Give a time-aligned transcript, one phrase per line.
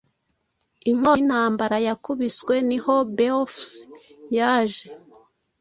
[0.89, 3.57] Inkota yintambara yakubiswe niho Beowulf
[4.37, 4.87] yaje